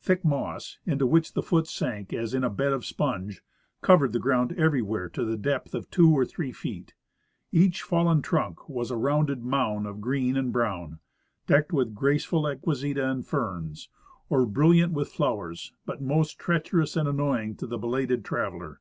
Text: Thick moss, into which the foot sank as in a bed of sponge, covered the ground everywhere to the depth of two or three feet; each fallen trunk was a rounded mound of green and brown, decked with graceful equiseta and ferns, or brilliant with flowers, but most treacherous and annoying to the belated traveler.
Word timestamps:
Thick 0.00 0.24
moss, 0.24 0.80
into 0.84 1.06
which 1.06 1.34
the 1.34 1.44
foot 1.44 1.68
sank 1.68 2.12
as 2.12 2.34
in 2.34 2.42
a 2.42 2.50
bed 2.50 2.72
of 2.72 2.84
sponge, 2.84 3.40
covered 3.82 4.12
the 4.12 4.18
ground 4.18 4.52
everywhere 4.58 5.08
to 5.10 5.24
the 5.24 5.36
depth 5.36 5.76
of 5.76 5.88
two 5.92 6.10
or 6.10 6.24
three 6.26 6.50
feet; 6.50 6.92
each 7.52 7.84
fallen 7.84 8.20
trunk 8.20 8.68
was 8.68 8.90
a 8.90 8.96
rounded 8.96 9.44
mound 9.44 9.86
of 9.86 10.00
green 10.00 10.36
and 10.36 10.52
brown, 10.52 10.98
decked 11.46 11.72
with 11.72 11.94
graceful 11.94 12.48
equiseta 12.48 13.08
and 13.08 13.28
ferns, 13.28 13.88
or 14.28 14.44
brilliant 14.44 14.92
with 14.92 15.12
flowers, 15.12 15.72
but 15.86 16.02
most 16.02 16.36
treacherous 16.40 16.96
and 16.96 17.08
annoying 17.08 17.54
to 17.54 17.68
the 17.68 17.78
belated 17.78 18.24
traveler. 18.24 18.80